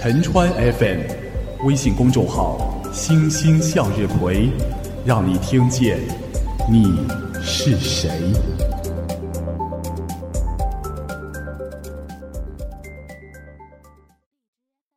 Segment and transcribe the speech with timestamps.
[0.00, 1.00] 陈川 FM，
[1.66, 4.48] 微信公众号“星星向日葵”，
[5.04, 5.98] 让你听见
[6.70, 7.04] 你
[7.42, 8.08] 是谁。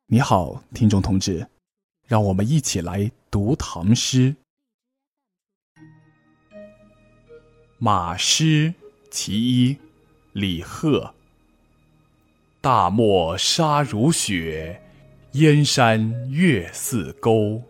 [0.06, 1.48] 你好，听众同志，
[2.06, 4.36] 让我们一起来读唐诗
[7.78, 8.68] 《马诗·
[9.10, 9.74] 其一》，
[10.32, 11.12] 李贺。
[12.60, 14.80] 大漠沙如雪，
[15.32, 17.62] 燕山月似钩。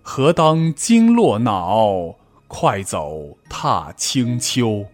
[0.00, 4.86] 何当金络脑，快走踏清秋。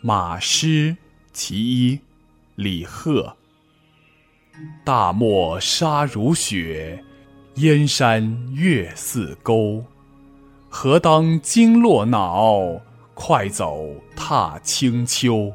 [0.00, 0.92] 马诗·
[1.32, 2.00] 其一，
[2.54, 3.36] 李贺。
[4.84, 7.02] 大漠沙如雪，
[7.56, 9.84] 燕山月似钩。
[10.68, 12.80] 何当金络脑，
[13.14, 15.52] 快走踏清秋。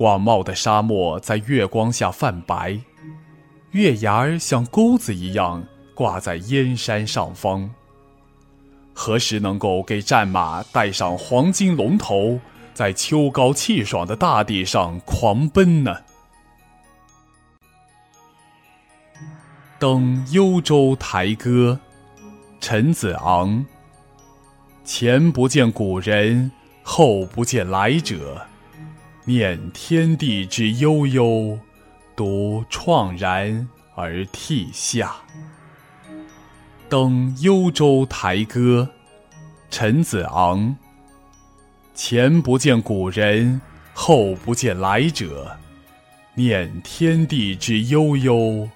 [0.00, 2.80] 广袤的沙漠在月光下泛白，
[3.72, 5.62] 月牙儿像钩子一样
[5.94, 7.70] 挂在燕山上方。
[8.94, 12.40] 何时能够给战马戴上黄金龙头，
[12.72, 15.94] 在秋高气爽的大地上狂奔呢？
[19.78, 21.78] 《登幽州台歌》，
[22.58, 23.66] 陈子昂。
[24.82, 26.50] 前不见古人，
[26.82, 28.46] 后不见来者。
[29.26, 31.58] 念天地之悠悠，
[32.16, 35.14] 独怆然而涕下。
[36.88, 38.88] 《登幽州台歌》，
[39.70, 40.74] 陈子昂。
[41.94, 43.60] 前不见古人，
[43.92, 45.54] 后不见来者。
[46.34, 48.66] 念天地之悠悠，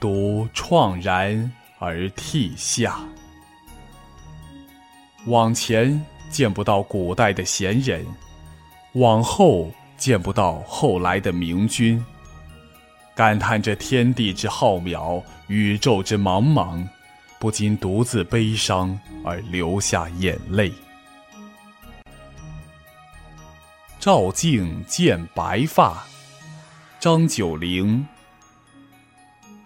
[0.00, 2.98] 独怆然而涕下。
[5.26, 8.04] 往前见不到古代的贤人，
[8.94, 9.72] 往后。
[10.04, 12.04] 见不到后来的明君，
[13.14, 16.86] 感叹这天地之浩渺，宇宙之茫茫，
[17.38, 20.70] 不禁独自悲伤而流下眼泪。
[23.98, 26.04] 照镜见白发，
[27.00, 28.06] 张九龄。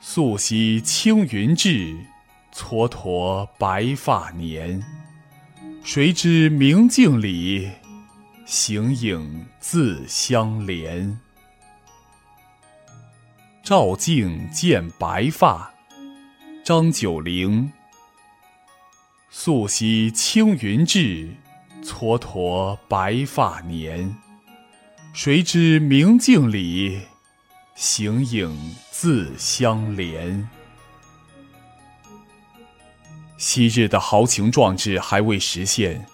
[0.01, 1.99] 素昔青云志，
[2.55, 4.81] 蹉跎白发年。
[5.83, 7.69] 谁知明镜里。
[8.51, 11.15] 形影自相怜。
[13.63, 15.71] 照镜见白发，
[16.65, 17.71] 张九龄。
[19.29, 21.29] 素昔青云志，
[21.83, 24.17] 蹉跎白发年。
[25.13, 27.03] 谁知明镜里，
[27.75, 30.43] 形影自相怜。
[33.37, 36.07] 昔日的豪情壮志还未实现，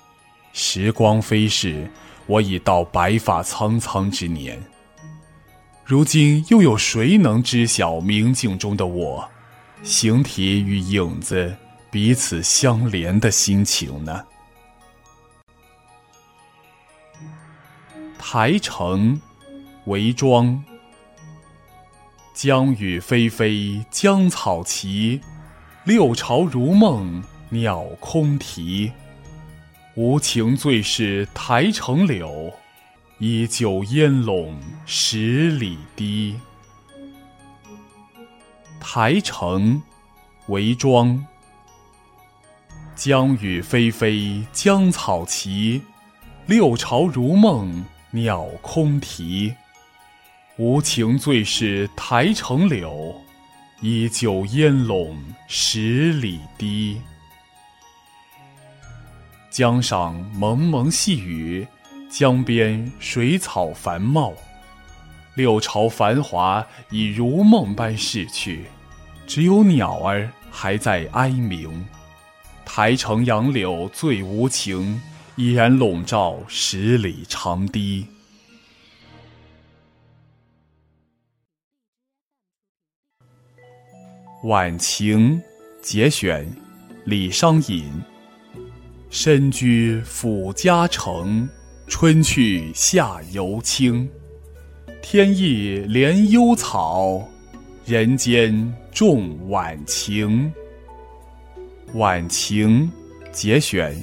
[0.52, 1.88] 时光飞逝。
[2.26, 4.62] 我已到白发苍苍之年，
[5.84, 9.28] 如今又有谁能知晓明镜中的我，
[9.82, 11.54] 形体与影子
[11.90, 14.24] 彼此相连的心情呢？
[18.18, 19.20] 台城，
[19.84, 20.64] 韦庄。
[22.32, 25.20] 江雨霏霏，江草齐，
[25.84, 28.90] 六朝如梦，鸟空啼。
[29.96, 32.52] 无情最是台城柳，
[33.20, 36.34] 依旧烟笼十里堤。
[38.80, 39.80] 台城，
[40.48, 41.24] 韦庄。
[42.96, 45.80] 江雨霏霏，江草齐，
[46.46, 49.54] 六朝如梦，鸟空啼。
[50.56, 53.14] 无情最是台城柳，
[53.80, 55.16] 依旧烟笼
[55.46, 57.00] 十里堤。
[59.54, 61.64] 江上蒙蒙细雨，
[62.10, 64.32] 江边水草繁茂，
[65.36, 68.64] 六朝繁华已如梦般逝去，
[69.28, 71.86] 只有鸟儿还在哀鸣。
[72.64, 75.00] 台城杨柳最无情，
[75.36, 78.08] 依然笼罩十里长堤。
[84.42, 85.40] 晚晴
[85.80, 86.44] 节选，
[87.04, 88.02] 李商隐。
[89.16, 91.48] 身居府家城，
[91.86, 94.10] 春去夏犹青。
[95.00, 97.22] 天意怜幽草，
[97.84, 100.52] 人间重晚晴。
[101.94, 102.90] 晚晴
[103.30, 103.96] 节选，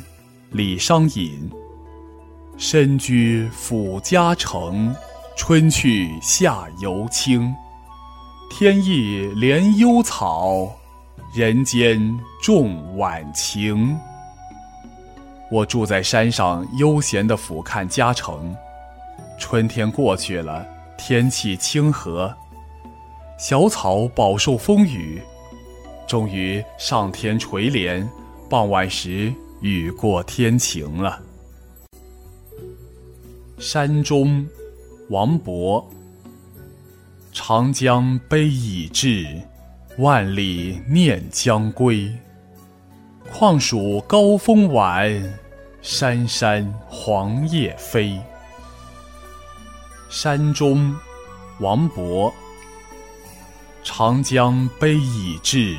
[0.49, 1.51] 李商隐。
[2.55, 4.95] 身居府家城，
[5.35, 7.53] 春去夏犹青。
[8.49, 10.73] 天意怜幽草，
[11.35, 13.93] 人间重晚晴。
[15.51, 18.55] 我住在山上，悠闲地俯瞰嘉城。
[19.37, 20.65] 春天过去了，
[20.97, 22.33] 天气清和，
[23.37, 25.21] 小草饱受风雨，
[26.07, 28.07] 终于上天垂怜，
[28.49, 31.21] 傍晚时雨过天晴了。
[33.59, 34.47] 山中，
[35.09, 35.83] 王勃。
[37.33, 39.25] 长江悲已滞，
[39.97, 42.09] 万里念将归。
[43.33, 45.39] 况属高风晚，
[45.81, 48.19] 山山黄叶飞。
[50.09, 50.93] 山中，
[51.59, 52.31] 王勃。
[53.83, 55.77] 长江悲已滞，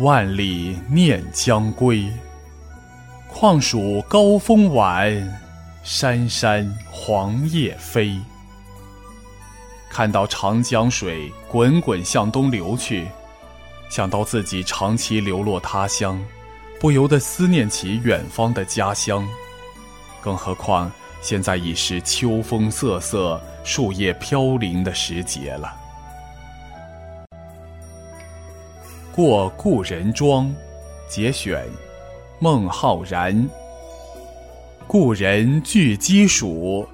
[0.00, 2.12] 万里念将归。
[3.28, 5.40] 况属高风晚。
[5.84, 8.18] 山山黄叶飞。
[9.88, 13.06] 看到长江水滚滚向东流去，
[13.88, 16.22] 想到自己长期流落他乡，
[16.82, 19.24] 不由得思念起远方的家乡。
[20.20, 20.90] 更何况
[21.20, 25.72] 现在已是秋风瑟瑟、树叶飘零的时节了。
[29.12, 30.52] 过故人庄，
[31.08, 31.64] 节选，
[32.40, 33.48] 孟浩然。
[34.88, 36.84] 故人具鸡黍，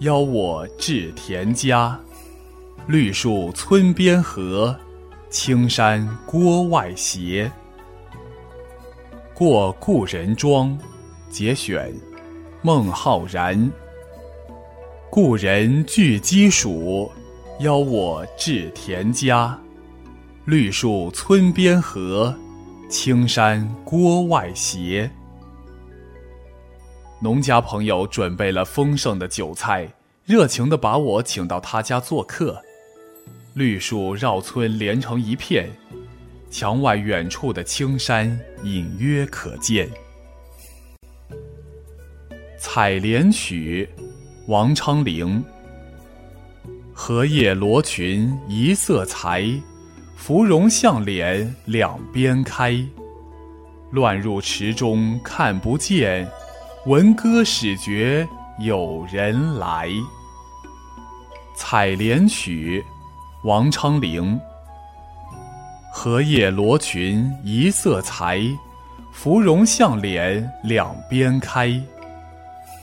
[0.00, 1.96] 邀我至田家。
[2.88, 4.76] 绿树村边合，
[5.30, 7.48] 青山郭外斜。
[9.38, 10.78] 过故人庄，
[11.28, 11.94] 节选，
[12.62, 13.70] 孟浩然。
[15.10, 17.10] 故人具鸡黍，
[17.60, 19.60] 邀我至田家。
[20.46, 22.34] 绿树村边合，
[22.88, 25.10] 青山郭外斜。
[27.20, 29.86] 农家朋友准备了丰盛的酒菜，
[30.24, 32.62] 热情地把我请到他家做客。
[33.52, 35.68] 绿树绕村连成一片，
[36.50, 39.88] 墙外远处的青山隐约可见。
[42.58, 43.88] 《采莲曲》
[44.46, 45.42] 王昌龄。
[46.92, 49.46] 荷叶罗裙一色裁，
[50.16, 52.82] 芙蓉向脸两边开。
[53.90, 56.28] 乱入池中看不见。
[56.86, 58.26] 闻歌始觉
[58.60, 59.88] 有人来，
[61.56, 62.84] 《采莲曲》
[63.46, 64.38] 王昌龄。
[65.98, 68.38] 荷叶罗裙一色裁，
[69.12, 71.82] 芙蓉向脸两边开。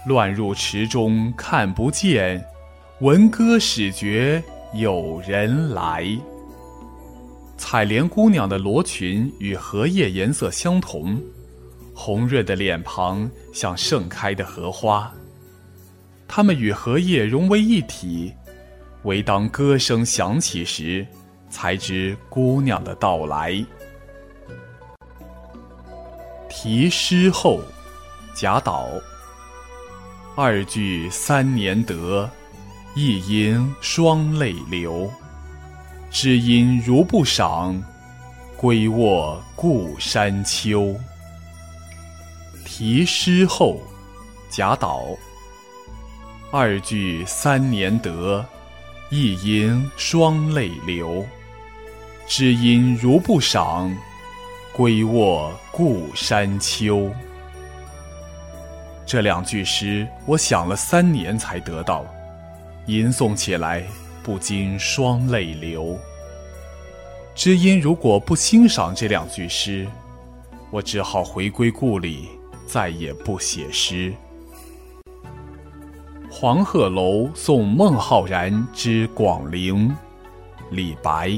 [0.08, 2.44] 乱入池中看不见，
[3.02, 4.44] 闻歌始觉
[4.74, 6.04] 有人来。
[7.56, 11.16] 采莲姑娘的罗裙与荷叶颜色相同。
[11.94, 15.14] 红润的脸庞像盛开的荷花，
[16.28, 18.34] 它们与荷叶融为一体，
[19.04, 21.06] 唯当歌声响起时，
[21.54, 23.64] 才知姑娘的到来。
[26.50, 27.62] 题诗后，
[28.34, 28.90] 贾岛。
[30.36, 32.28] 二句三年得，
[32.96, 35.08] 一吟双泪流。
[36.10, 37.80] 知音如不赏，
[38.58, 40.96] 归卧故山秋。
[42.66, 43.80] 题诗后，
[44.50, 45.04] 贾岛。
[46.52, 48.44] 二句三年得，
[49.12, 51.24] 一吟双泪流。
[52.28, 53.96] 知音如不赏，
[54.72, 57.12] 归卧故山秋。
[59.06, 62.06] 这两句诗，我想了三年才得到，
[62.88, 63.84] 吟诵起来
[64.24, 65.98] 不禁双泪流。
[67.36, 69.88] 知音如果不欣赏这两句诗，
[70.72, 72.30] 我只好回归故里。
[72.66, 74.12] 再也不写诗。
[76.32, 79.94] 黄鹤楼送孟浩然之广陵，
[80.72, 81.38] 李白。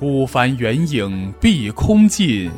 [0.00, 2.50] 孤帆远影碧空尽，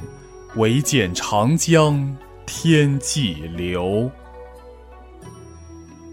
[0.54, 4.08] 唯见长江天际流。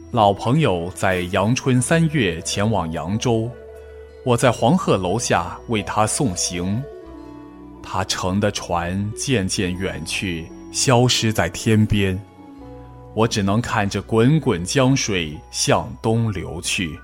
[0.09, 3.47] 老朋友在阳春三月前往扬州，
[4.25, 6.81] 我在黄鹤楼下为他送行。
[7.83, 12.19] 他乘的船渐渐远去，消失在天边，
[13.13, 16.99] 我只能看着滚滚江水向东流去。